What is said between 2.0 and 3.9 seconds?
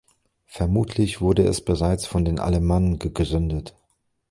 von den Alemannen gegründet.